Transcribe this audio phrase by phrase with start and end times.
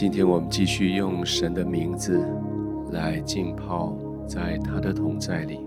[0.00, 2.26] 今天我们继续用神的名字
[2.90, 3.94] 来浸泡
[4.26, 5.60] 在他的同在里。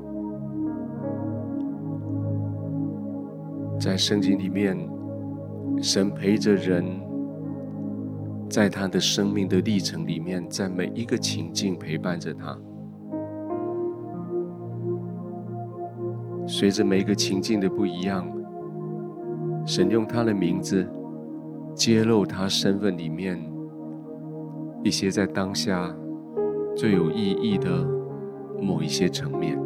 [3.80, 4.76] 在圣经里面，
[5.84, 6.84] 神陪着人，
[8.50, 12.58] 在他的生命的历程里面，在每一个情境陪伴着他。
[16.48, 18.28] 随着每一个情境的不一样，
[19.64, 20.90] 神用他的名字
[21.76, 23.53] 揭露他身份里面。
[24.84, 25.90] 一些在当下
[26.76, 27.70] 最有意义的
[28.62, 29.58] 某一些层面。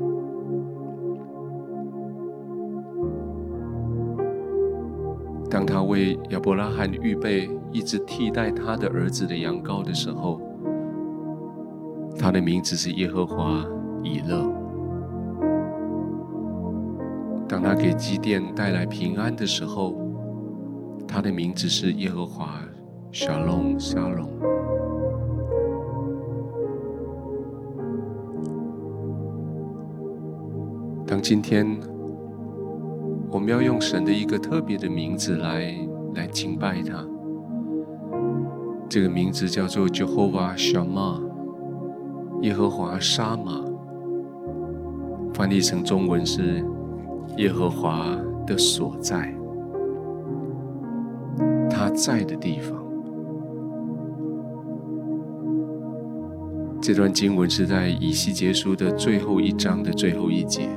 [5.50, 10.40] 当他为亚伯拉罕预备一只替代他的儿子的羊羔的时候，
[12.20, 13.66] 他的名字是耶和华
[14.04, 14.54] 以勒。
[17.48, 19.96] 当他给基甸带来平安的时候，
[21.08, 22.60] 他的名字是耶和华
[23.12, 24.30] 沙龙沙龙。
[31.22, 31.66] 今天
[33.30, 35.74] 我们要用神的一个特别的名字来
[36.16, 37.06] 来敬拜他，
[38.88, 41.22] 这个名字叫做 Jehovah Shammah，
[42.42, 43.64] 耶和华沙玛，
[45.34, 46.64] 翻译成中文是
[47.38, 49.34] 耶和华的所在，
[51.70, 52.78] 他在的地方。
[56.82, 60.70] 这段经文是在以西结书的最后一章的最后一节。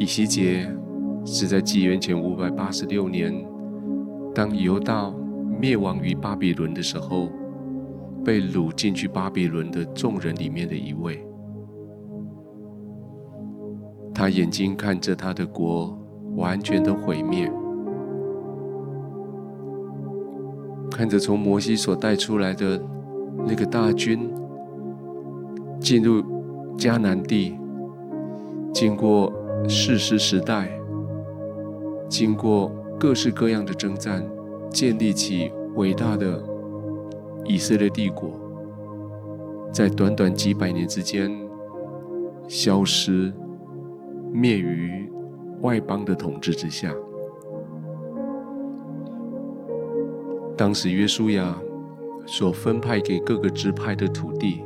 [0.00, 0.66] 以西结
[1.26, 3.46] 是在纪元前五百八十六年，
[4.34, 5.12] 当犹大
[5.60, 7.28] 灭亡于巴比伦的时候，
[8.24, 11.22] 被掳进去巴比伦的众人里面的一位。
[14.14, 15.94] 他眼睛看着他的国
[16.34, 17.52] 完全的毁灭，
[20.90, 22.82] 看着从摩西所带出来的
[23.46, 24.30] 那个大军
[25.78, 26.22] 进入
[26.78, 27.58] 迦南地，
[28.72, 29.30] 经过。
[29.68, 30.70] 世师时代，
[32.08, 34.26] 经过各式各样的征战，
[34.70, 36.42] 建立起伟大的
[37.44, 38.32] 以色列帝国，
[39.72, 41.30] 在短短几百年之间，
[42.48, 43.32] 消失，
[44.32, 45.10] 灭于
[45.60, 46.92] 外邦的统治之下。
[50.56, 51.56] 当时约书亚
[52.26, 54.62] 所分派给各个支派的土地，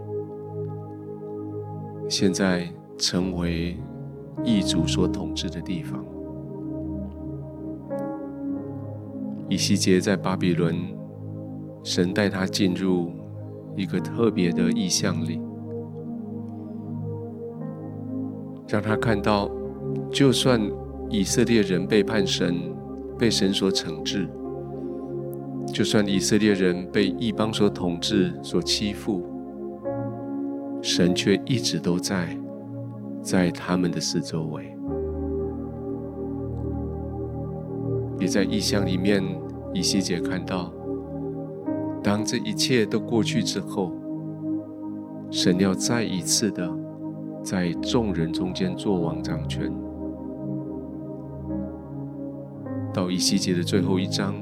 [2.08, 2.66] 现在
[2.96, 3.76] 成为。
[4.42, 6.04] 异族所统治的地方，
[9.48, 10.74] 以西结在巴比伦，
[11.82, 13.12] 神带他进入
[13.76, 15.40] 一个特别的异象里，
[18.68, 19.50] 让他看到，
[20.10, 20.60] 就算
[21.08, 22.54] 以色列人背叛神，
[23.18, 24.26] 被神所惩治；
[25.72, 29.22] 就算以色列人被异邦所统治、所欺负，
[30.82, 32.36] 神却一直都在。
[33.24, 34.76] 在他们的四周围，
[38.20, 39.24] 也在异象里面，
[39.72, 40.70] 以西结看到，
[42.02, 43.92] 当这一切都过去之后，
[45.30, 46.70] 神要再一次的
[47.42, 49.72] 在众人中间作王掌权。
[52.92, 54.34] 到以西结的最后一章，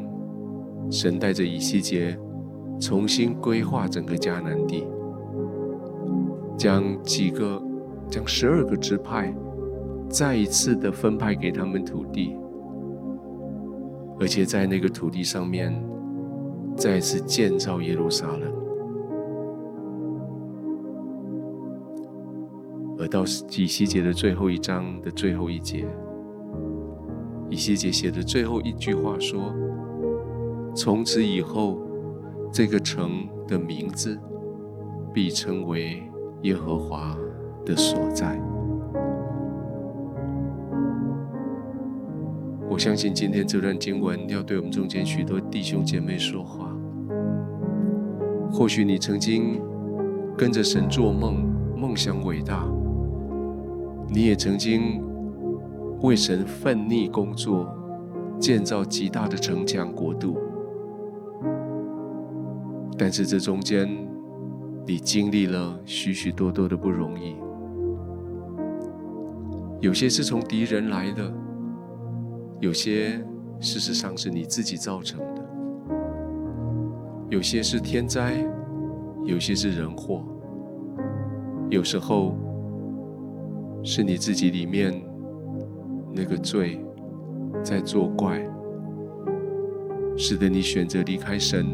[0.90, 2.18] 神带着以西结
[2.80, 4.84] 重新规划整个迦南地，
[6.56, 7.62] 将几个。
[8.12, 9.34] 将十二个支派
[10.06, 12.36] 再一次的分派给他们土地，
[14.20, 15.74] 而且在那个土地上面
[16.76, 18.52] 再次建造耶路撒冷。
[22.98, 23.22] 而到
[23.56, 25.86] 以西结的最后一章的最后一节，
[27.48, 29.54] 以西结写的最后一句话说
[30.76, 31.80] ：“从此以后，
[32.52, 34.20] 这个城的名字
[35.14, 36.02] 必称为
[36.42, 37.16] 耶和华。”
[37.64, 38.40] 的所在，
[42.68, 46.68] 我相信今天这段经文要对我们中间许多弟兄姐妹说话。
[48.52, 49.60] 或许你曾经
[50.36, 51.44] 跟着神做梦，
[51.76, 52.68] 梦想伟大；
[54.08, 55.00] 你也曾经
[56.00, 57.72] 为神奋力工作，
[58.38, 60.36] 建造极大的城墙国度。
[62.98, 63.88] 但是这中间，
[64.86, 67.36] 你经历了许许多多的不容易。
[69.82, 71.34] 有些是从敌人来的，
[72.60, 73.20] 有些
[73.58, 75.44] 事实上是你自己造成的，
[77.28, 78.46] 有些是天灾，
[79.24, 80.22] 有些是人祸，
[81.68, 82.36] 有时候
[83.82, 84.94] 是你自己里面
[86.14, 86.80] 那个罪
[87.64, 88.40] 在作怪，
[90.16, 91.66] 使得你选择离开神，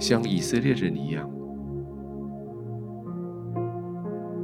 [0.00, 1.30] 像以色列人一样，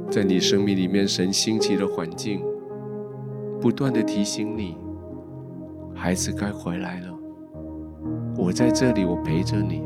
[0.09, 2.41] 在你生命里面，神兴起的环境，
[3.63, 4.75] 不断的提醒你，
[5.95, 7.17] 孩子该回来了。
[8.35, 9.81] 我在这里，我陪着你。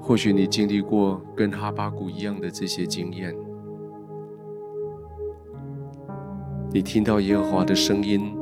[0.00, 3.32] 或许你经历过跟哈巴谷一样的这些经验，
[6.72, 8.36] 你听到耶和华的声音，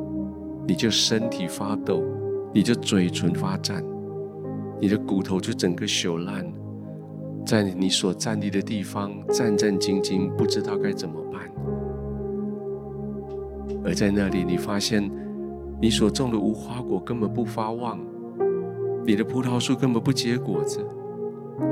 [0.66, 2.02] 你就身体发抖，
[2.54, 3.84] 你就嘴唇发颤。
[4.80, 6.50] 你的骨头就整个朽烂，
[7.44, 11.51] 在你所站立的地方战战兢兢，不知道该怎么办。
[13.84, 15.10] 而在那里，你发现
[15.80, 17.98] 你所种的无花果根本不发旺，
[19.04, 20.78] 你的葡萄树根本不结果子，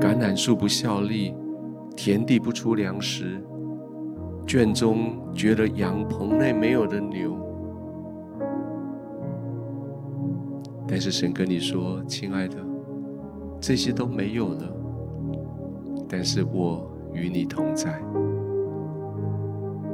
[0.00, 1.34] 橄榄树不效力，
[1.96, 3.40] 田地不出粮食，
[4.46, 7.36] 圈中绝了羊，棚内没有了牛。
[10.88, 12.56] 但是神跟你说，亲爱的。
[13.60, 14.74] 这些都没有了，
[16.08, 18.00] 但是我与你同在。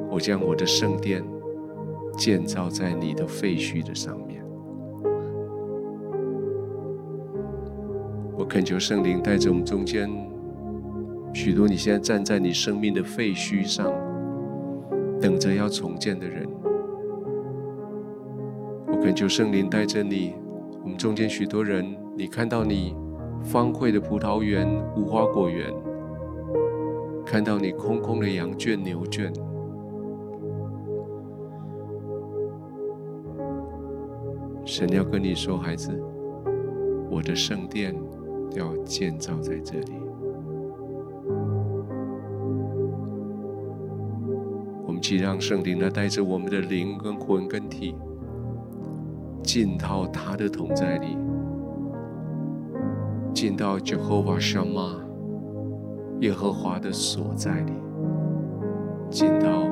[0.08, 1.20] 我将我的圣殿
[2.16, 4.44] 建造在你的废墟的上面。
[8.36, 10.10] 我恳求圣灵带着我们中间
[11.32, 13.92] 许多你现在站在你生命的废墟上，
[15.20, 16.46] 等着要重建的人。
[18.88, 20.34] 我恳求圣灵带着你，
[20.82, 22.96] 我们中间许多人，你看到你。
[23.52, 24.66] 荒废的葡萄园、
[24.96, 25.72] 无花果园，
[27.24, 29.32] 看到你空空的羊圈、牛圈，
[34.66, 35.92] 神要跟你说，孩子，
[37.08, 37.94] 我的圣殿
[38.56, 39.92] 要建造在这里。
[44.84, 47.94] 我们去让圣灵呢带着我们的灵、跟魂、跟体，
[49.40, 51.16] 进到他的同在里。
[53.32, 54.96] 进到 Jehovah shamma
[56.22, 57.72] 耶和华的所在里，
[59.10, 59.68] 进到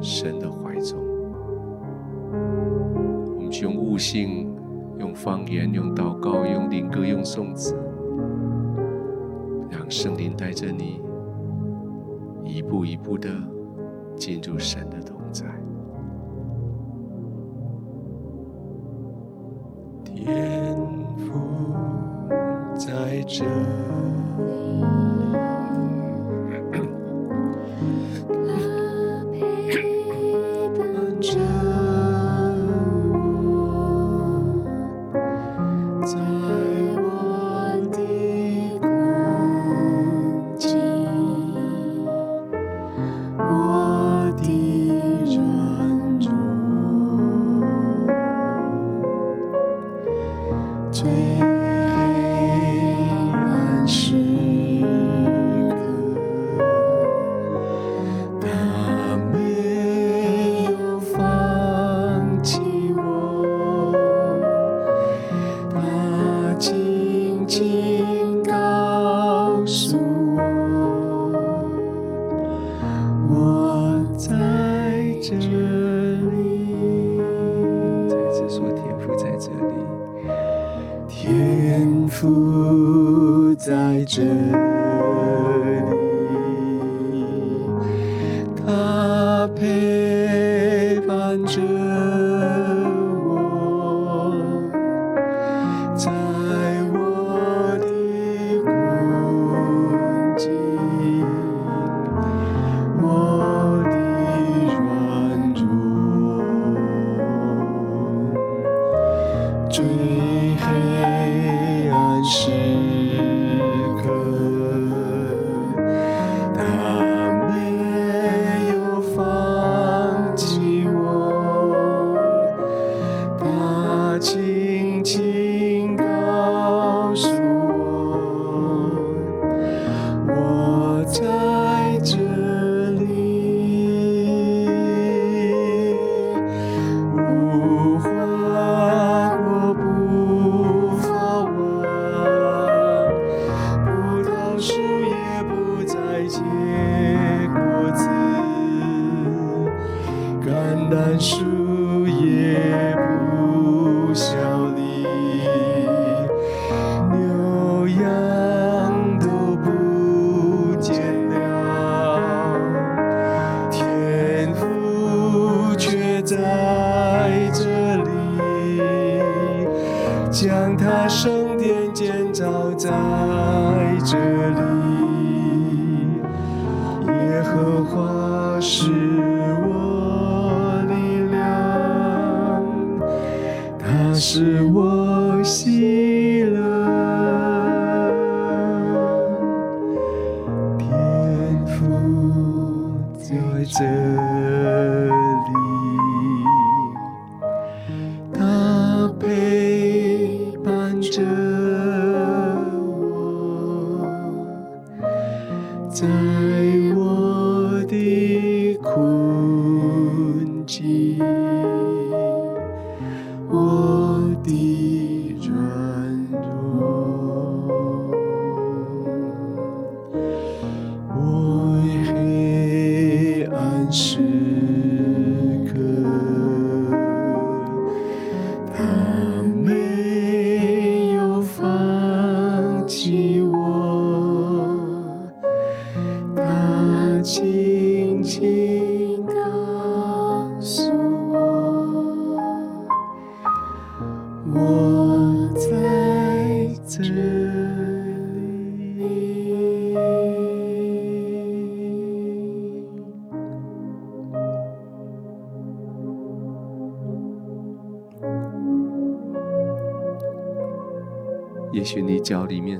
[0.00, 0.98] 神的怀中。
[3.60, 4.50] 用悟性、
[4.98, 7.76] 用方言、用祷告、用灵歌、用颂词，
[9.70, 11.00] 让圣灵带着你
[12.44, 13.28] 一步一步的
[14.16, 15.44] 进入神的同在。
[20.04, 20.76] 天
[21.18, 21.40] 赋。
[22.74, 23.44] 在这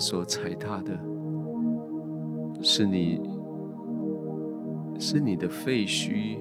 [0.03, 0.99] 所踩踏的，
[2.61, 3.21] 是你，
[4.99, 6.39] 是你的废墟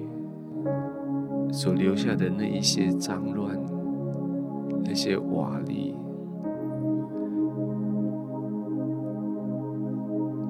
[1.52, 3.56] 所留下的那一些脏乱，
[4.84, 5.94] 那些瓦砾。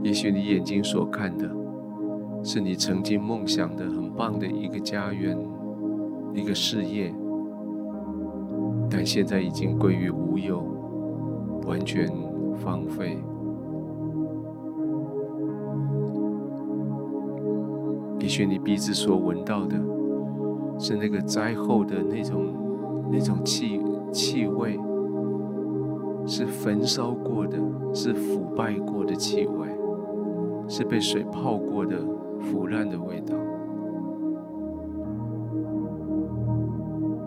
[0.02, 1.46] 也许你眼睛所看的，
[2.42, 5.38] 是你曾经梦想的很棒的一个家园，
[6.32, 7.14] 一个事业，
[8.88, 10.64] 但现在已经归于无有。
[11.66, 12.10] 完全
[12.64, 13.18] 荒废。
[18.20, 19.76] 也许你鼻子所闻到的，
[20.78, 22.54] 是那个灾后的那种
[23.10, 23.80] 那种气
[24.12, 24.78] 气味，
[26.24, 27.58] 是焚烧过的，
[27.92, 29.68] 是腐败过的气味，
[30.68, 31.98] 是被水泡过的
[32.40, 33.34] 腐烂的味道。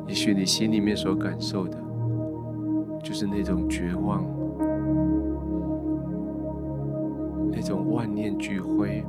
[0.07, 1.77] 也许你心里面所感受的，
[3.03, 4.23] 就是那种绝望，
[7.55, 9.01] 那种万念俱灰，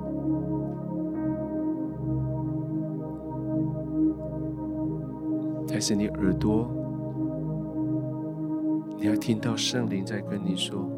[5.69, 6.71] 但是你耳朵，
[8.97, 10.89] 你要听到圣灵在跟你说：“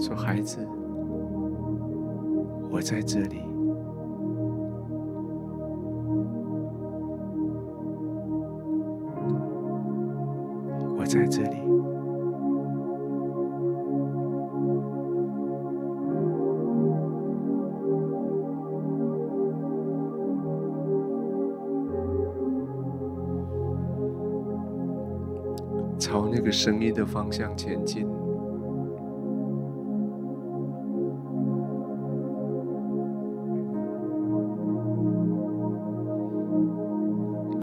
[0.00, 0.66] 说孩子，
[2.72, 3.40] 我在这里。”
[10.98, 11.56] 我在这里，
[26.42, 28.06] 个声音的方向前进，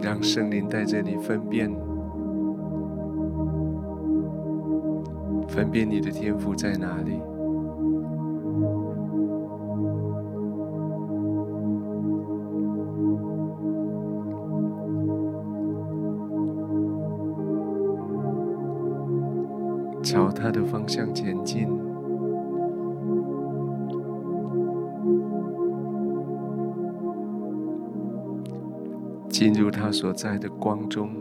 [0.02, 1.70] 让圣灵带着你分辨。
[5.48, 7.20] 分辨你的天赋在哪里？
[20.90, 21.68] 向前进，
[29.30, 31.12] 进入他所在的光中、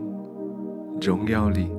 [1.03, 1.78] 荣耀里。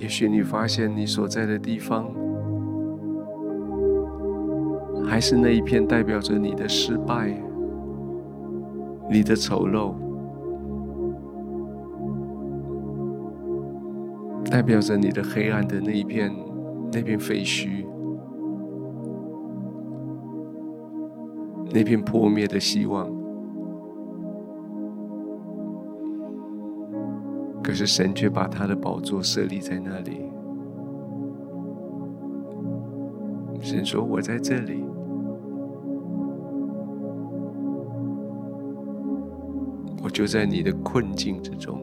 [0.00, 2.10] 也许你发现你所在的地方，
[5.04, 7.38] 还是那一片代表着你的失败、
[9.10, 9.92] 你的丑陋，
[14.50, 16.34] 代表着你的黑暗的那一片、
[16.90, 17.84] 那片废墟、
[21.74, 23.19] 那片破灭的希望。
[27.80, 30.30] 是神却把他的宝座设立在那里。
[33.62, 34.84] 神说：“我在这里，
[40.02, 41.80] 我就在你的困境之中，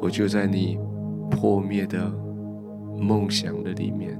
[0.00, 0.78] 我就在你
[1.30, 2.10] 破灭的
[2.96, 4.18] 梦想的里面。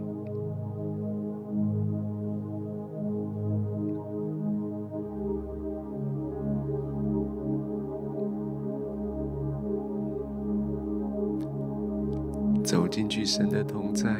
[13.00, 14.10] 进去，神的同在，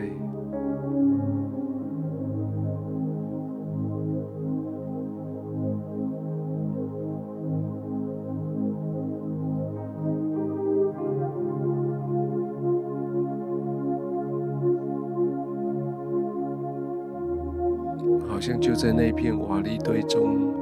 [18.26, 20.59] 好像就在那片瓦砾堆中。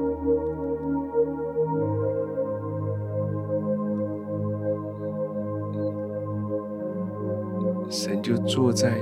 [8.49, 8.97] 坐在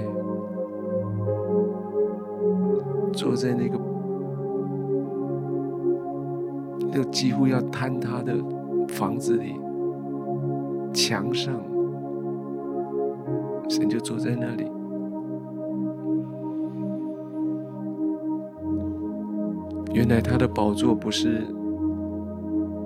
[3.13, 3.79] 坐在那个
[6.91, 8.35] 那个几乎要坍塌的
[8.89, 9.55] 房子里
[10.93, 11.55] 墙上，
[13.69, 14.69] 神就坐在那里。
[19.93, 21.47] 原来他的宝座不是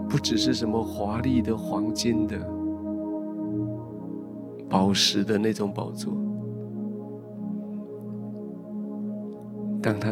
[0.08, 2.38] 不只是什么华丽的黄金的。
[4.70, 6.14] 宝石的那种宝座，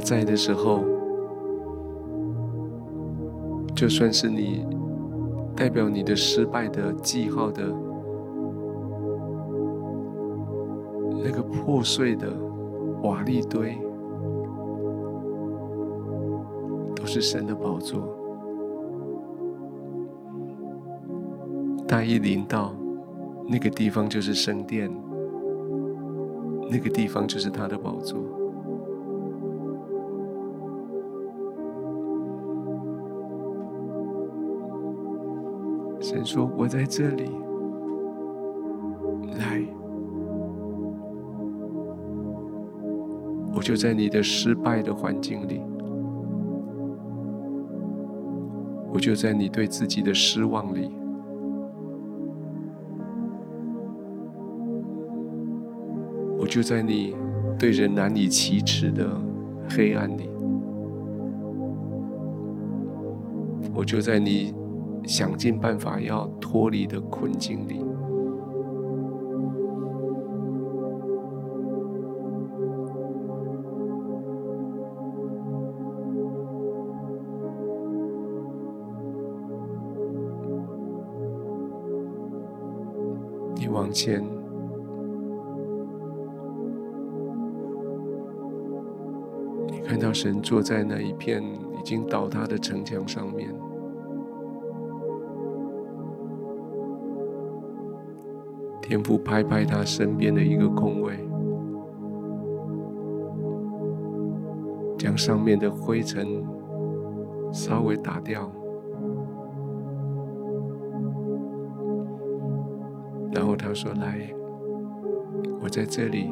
[0.10, 0.84] 在的时候，
[3.76, 4.66] 就算是你
[5.56, 7.62] 代表你的失败的记号的
[11.24, 12.28] 那个破碎的
[13.04, 13.78] 瓦砾堆，
[16.96, 18.02] 都是神的宝座。
[21.88, 22.74] 大一临到。
[23.48, 24.92] 那个地方就是圣殿，
[26.72, 28.39] 那个地方就是他的宝座。
[36.10, 37.30] 神说：“我在这里，
[39.38, 39.62] 来，
[43.56, 45.62] 我就在你的失败的环境里，
[48.92, 50.90] 我就在你对自己的失望里。”
[56.40, 57.16] 我就在你
[57.60, 59.08] 对人难以启齿的
[59.70, 60.28] 黑暗里，
[63.76, 64.52] 我就在你
[65.10, 67.84] 想尽办法要脱离的困境里。
[83.56, 84.24] 你往前。
[89.72, 93.50] 你看到神坐在那一片已经倒塌的城墙上面，
[98.90, 101.14] 天父拍拍他身边的一个空位，
[104.98, 106.44] 将上面的灰尘
[107.54, 108.52] 稍微打掉，
[113.32, 114.34] 然后他说：“来，
[115.62, 116.28] 我在这里。”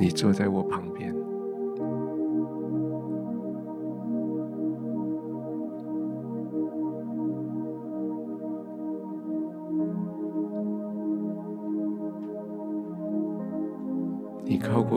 [0.00, 1.14] 你坐在我旁边，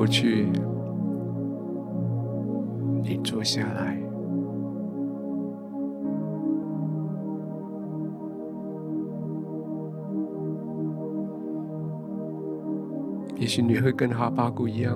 [0.06, 0.48] 过去，
[3.02, 3.98] 你坐下来。
[13.36, 14.96] 也许你会跟哈巴谷一样，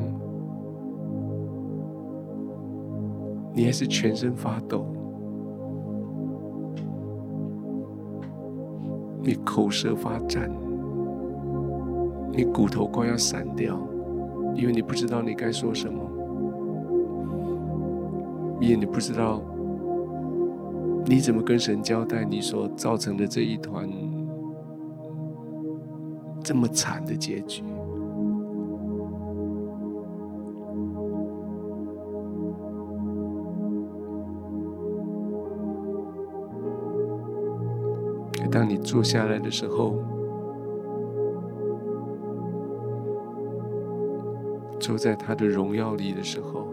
[3.55, 4.85] 你还是全身发抖，
[9.23, 10.51] 你口舌发颤，
[12.31, 13.75] 你骨头快要散掉，
[14.59, 16.03] 因为你不知道你该说什么，
[18.59, 19.41] 因为你不知道
[21.05, 23.89] 你怎么跟神交代你所造成的这一团
[26.43, 27.63] 这么惨的结局。
[38.51, 39.95] 当你坐下来的时候，
[44.89, 46.67] 都在他的荣耀里的时候。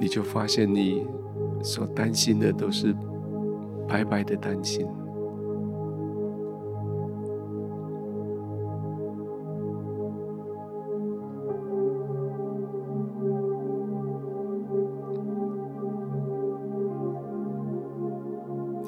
[0.00, 1.06] 你就发现你
[1.62, 2.96] 所担心的都是
[3.86, 4.86] 白白的担心。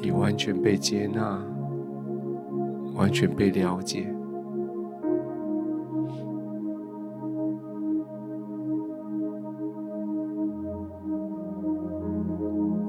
[0.01, 1.60] 你完全被接纳。
[3.01, 4.15] 完全被了解。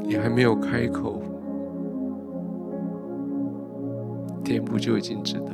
[0.03, 1.21] 你还没有开口，
[4.43, 5.53] 天父就已经知道，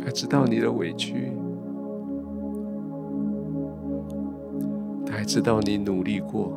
[0.00, 1.30] 他知道你的委屈，
[5.06, 6.52] 他还知道你努力过，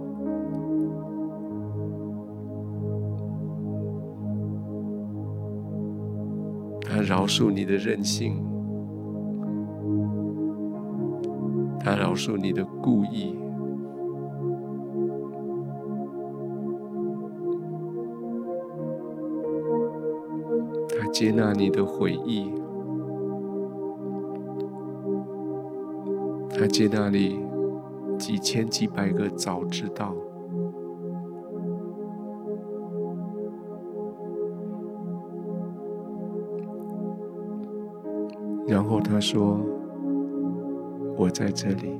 [7.27, 8.41] 饶恕你的任性，
[11.77, 13.37] 他饶恕你的故意。
[20.97, 22.49] 他接纳你的回忆，
[26.57, 27.41] 他接纳你
[28.17, 30.15] 几千几百个早知道，
[38.87, 39.59] 然后他说
[41.19, 41.99] ：“我在这里。”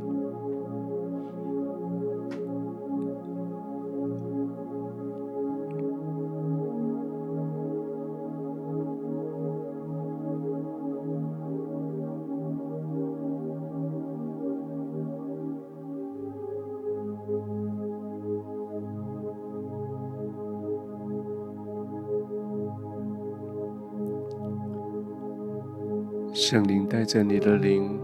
[26.39, 27.99] 圣灵带着你的灵、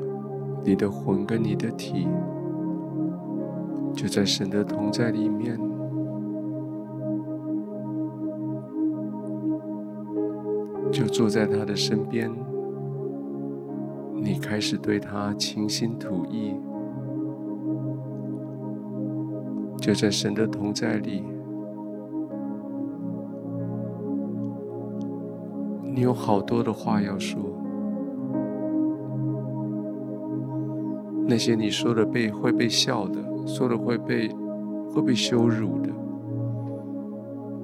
[0.66, 2.08] 你的魂跟你的体，
[3.94, 5.56] 就在神的同在里面，
[10.92, 12.34] 就坐在他的身边。
[14.16, 16.56] 你开始对他倾心吐意，
[19.78, 21.24] 就在神的同在里，
[25.84, 27.53] 你有好多的话要说。
[31.34, 34.30] 那些你说的被会被笑的，说的会被
[34.92, 35.90] 会被羞辱的，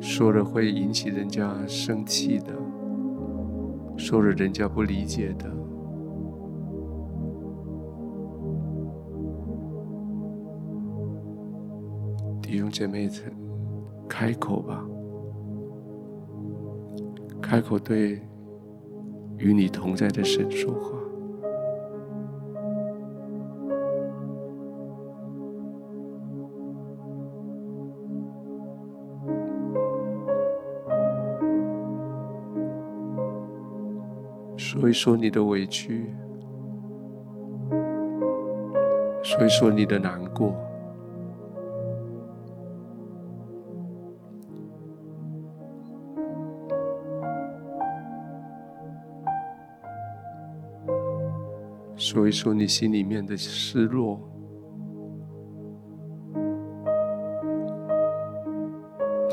[0.02, 2.52] 说的会引起人家生气的，
[3.96, 5.46] 说了人家不理解的，
[12.42, 13.08] 弟兄姐妹，
[14.08, 14.84] 开口吧，
[17.40, 18.20] 开口对
[19.38, 20.98] 与你同在的神说话。
[34.80, 36.10] 说一说你的委屈，
[39.22, 40.56] 说一说你的难过，
[51.98, 54.18] 说一说你心里面的失落，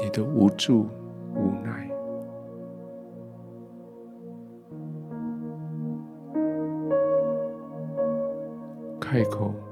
[0.02, 0.88] 你的无助、
[9.16, 9.65] 开口。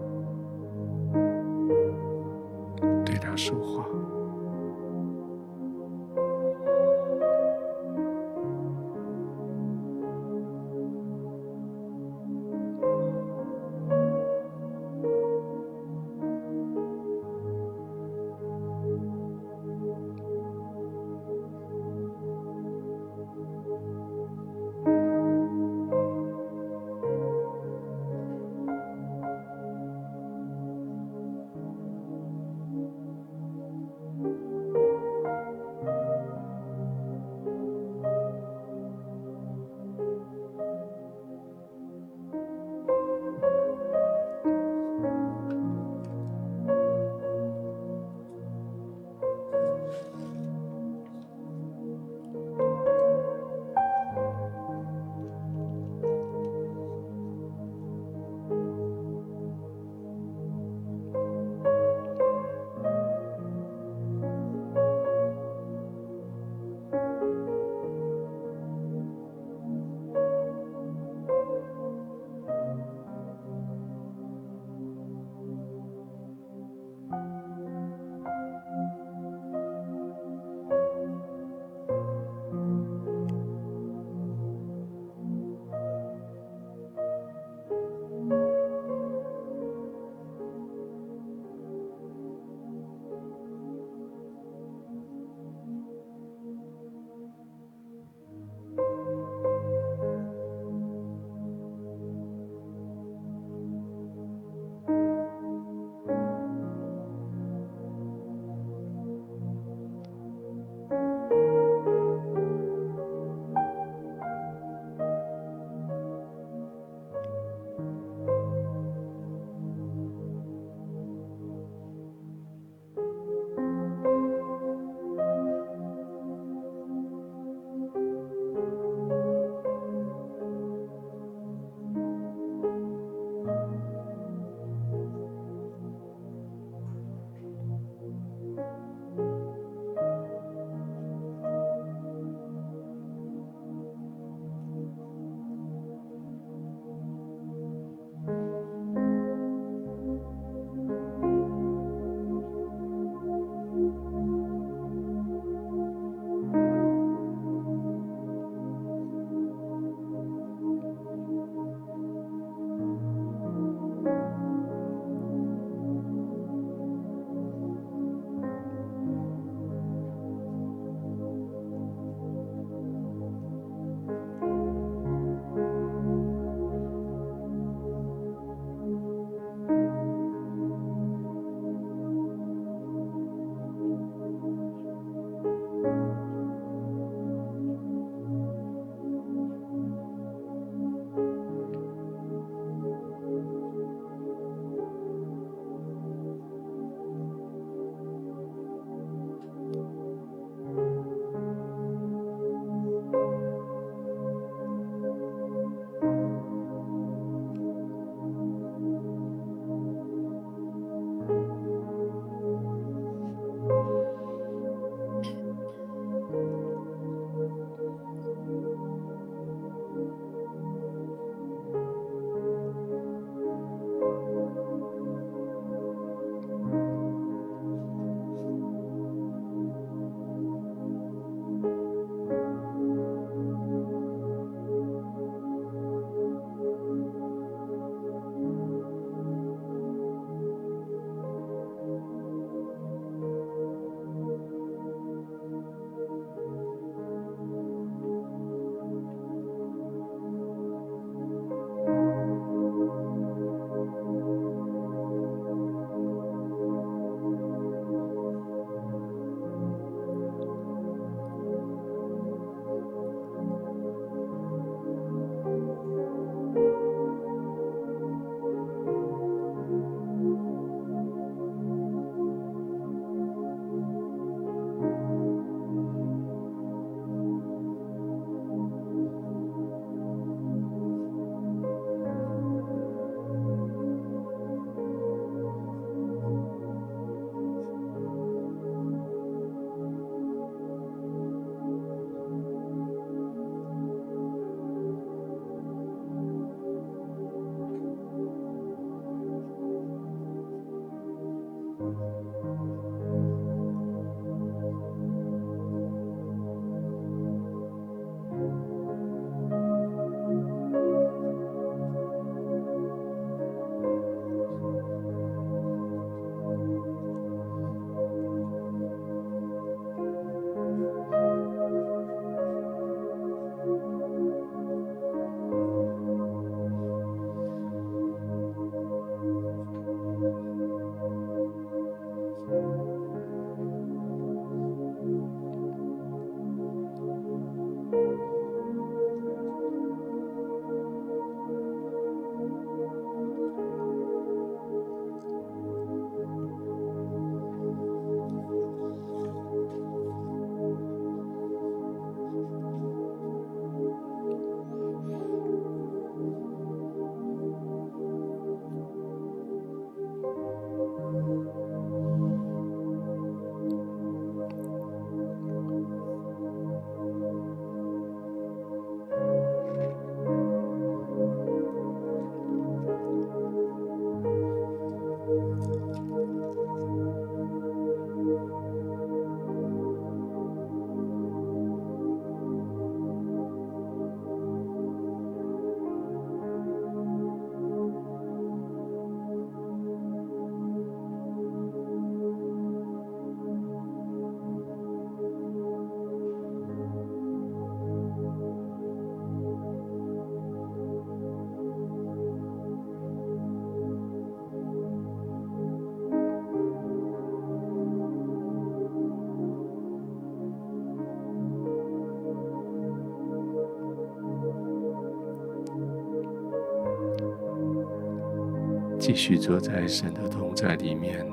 [419.05, 421.27] 继续坐在神的同在里面。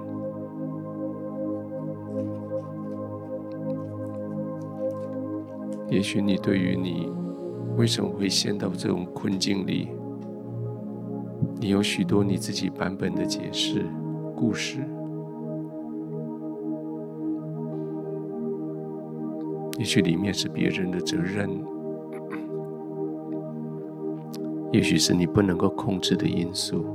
[5.90, 7.10] 也许你对于你
[7.78, 9.88] 为什么会陷到这种困境里，
[11.62, 13.86] 你有许多你自己版本的解释
[14.36, 14.80] 故事。
[19.80, 21.50] 也许里面是别人的责任，
[24.74, 26.91] 也许是你不能够控制的因素。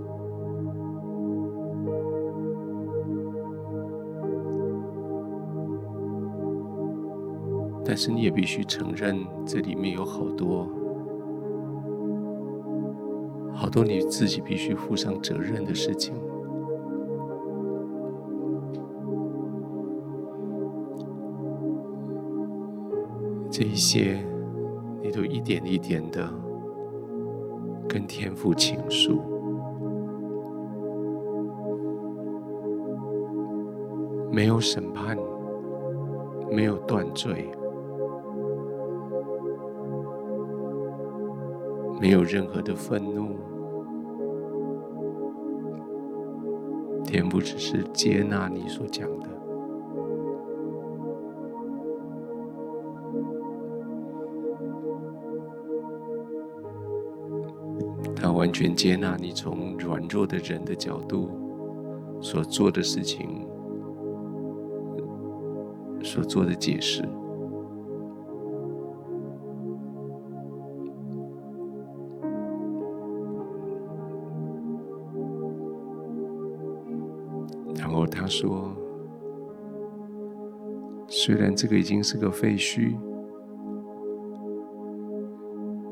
[8.07, 10.69] 是你也必须承认，这里面有好多、
[13.53, 16.15] 好多你自己必须负上责任的事情。
[23.51, 24.25] 这一些，
[25.03, 26.33] 你都一点一点的
[27.89, 29.21] 跟天父倾诉，
[34.31, 35.19] 没有审判，
[36.53, 37.51] 没有断罪。
[42.01, 43.37] 没有任何的愤怒，
[47.05, 49.29] 天父只是接纳你所讲的，
[58.15, 61.31] 他完全接纳你从软弱的人的角度
[62.21, 63.47] 所做的事情，
[66.03, 67.03] 所做的解释。
[78.39, 78.71] 说
[81.09, 82.95] ：“虽然这个已经是个废墟，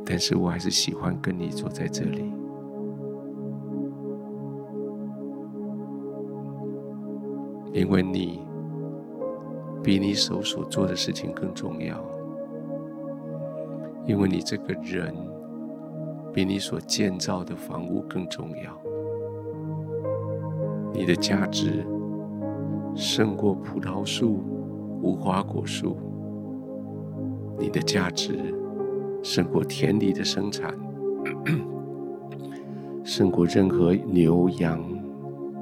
[0.04, 2.30] 但是我还是喜欢跟你坐在这里，
[7.72, 8.46] 因为你
[9.82, 11.98] 比你手所做的事情更重要，
[14.06, 15.14] 因为你这个人
[16.30, 18.78] 比你所建造的房屋更重要，
[20.92, 21.86] 你的价值。”
[22.94, 24.40] 胜过葡萄树、
[25.02, 25.96] 无花果树，
[27.58, 28.54] 你的价值
[29.22, 30.72] 胜过田里的生产，
[33.02, 34.80] 胜过任何牛羊、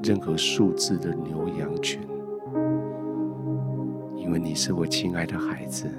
[0.03, 1.99] 任何数字的牛羊群，
[4.15, 5.89] 因为你是我亲爱的孩子。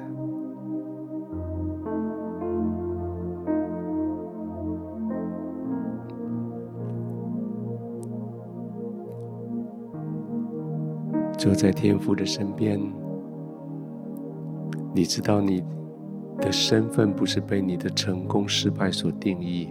[11.45, 12.81] 坐在天父的身边，
[14.95, 15.63] 你知道你
[16.39, 19.69] 的身份不是被你的成功失败所定义，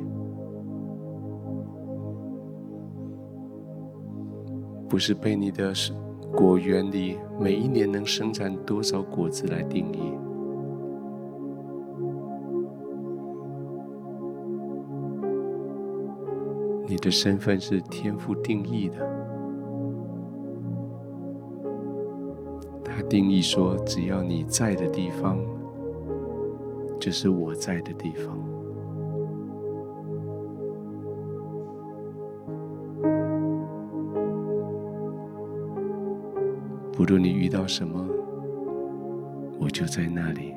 [4.88, 5.74] 不是被你的
[6.38, 10.14] 果园里每一年能生产多少果子来定义，
[16.88, 19.23] 你的身份是天父定义的。
[23.14, 25.38] 定义说，只要你在的地方，
[27.00, 28.36] 就是我在的地方。
[36.92, 38.04] 不论你遇到什么，
[39.60, 40.56] 我就在那里。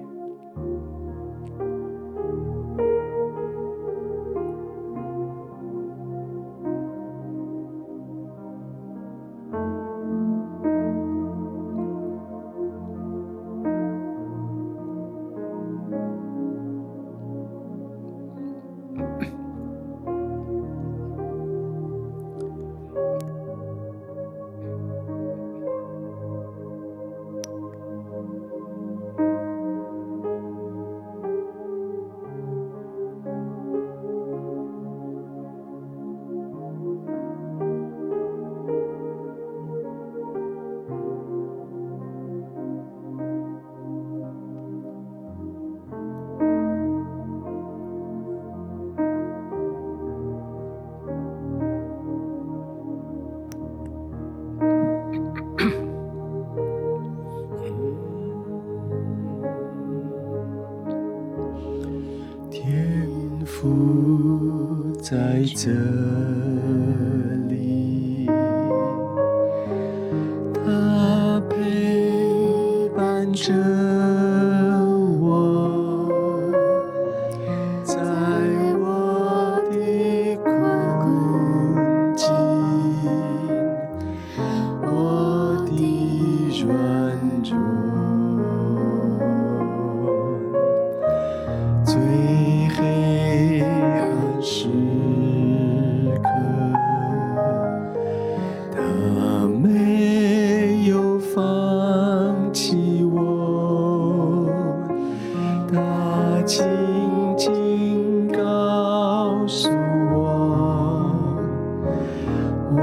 [65.66, 66.25] 在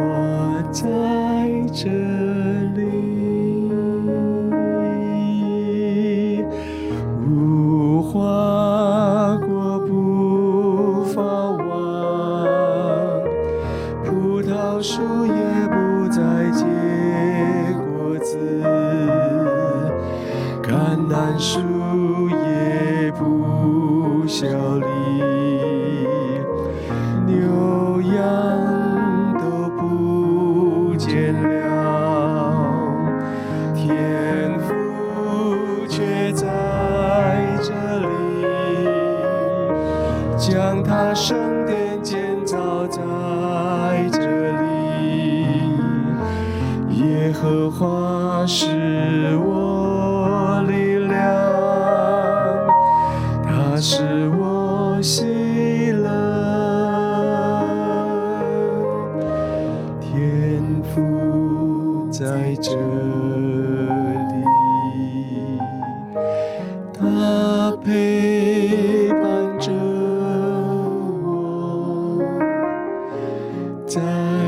[0.06, 0.84] 我在
[1.74, 2.33] 这
[73.94, 74.43] time.